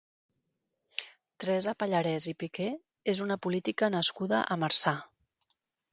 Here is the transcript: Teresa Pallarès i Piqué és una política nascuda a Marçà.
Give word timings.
Teresa 1.43 1.75
Pallarès 1.83 2.27
i 2.33 2.35
Piqué 2.43 2.69
és 3.15 3.23
una 3.29 3.39
política 3.47 3.93
nascuda 3.99 4.45
a 4.57 4.63
Marçà. 4.65 4.99